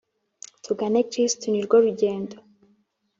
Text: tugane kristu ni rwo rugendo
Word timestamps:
tugane 0.63 0.99
kristu 1.09 1.45
ni 1.49 1.59
rwo 1.65 1.77
rugendo 1.85 2.35